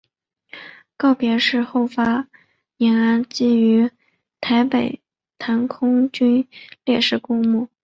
[0.97, 2.27] 告别式后发
[2.77, 3.91] 引安厝于
[4.39, 5.01] 台北碧
[5.37, 6.47] 潭空军
[6.85, 7.67] 烈士公墓。